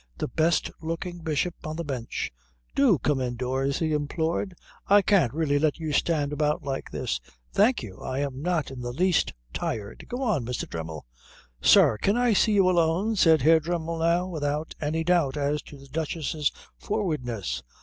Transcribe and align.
The 0.17 0.27
best 0.27 0.71
looking 0.81 1.19
bishop 1.19 1.53
on 1.63 1.75
the 1.75 1.83
bench" 1.83 2.31
"Do 2.75 2.97
come 2.97 3.21
indoors," 3.21 3.77
he 3.77 3.93
implored. 3.93 4.55
"I 4.87 5.03
can't 5.03 5.31
really 5.31 5.59
let 5.59 5.77
you 5.77 5.93
stand 5.93 6.33
about 6.33 6.63
like 6.63 6.89
this" 6.89 7.19
"Thank 7.53 7.83
you, 7.83 8.01
I'm 8.01 8.41
not 8.41 8.71
in 8.71 8.81
the 8.81 8.93
least 8.93 9.33
tired. 9.53 10.07
Go 10.09 10.23
on, 10.23 10.43
Mr. 10.43 10.67
Dremmel." 10.67 11.05
"Sir, 11.61 11.99
can 12.01 12.17
I 12.17 12.33
see 12.33 12.53
you 12.53 12.67
alone?" 12.67 13.15
said 13.15 13.43
Herr 13.43 13.59
Dremmel, 13.59 13.99
now 13.99 14.25
without 14.27 14.73
any 14.81 15.03
doubt 15.03 15.37
as 15.37 15.61
to 15.61 15.77
the 15.77 15.87
Duchess's 15.87 16.51
forwardness. 16.79 17.61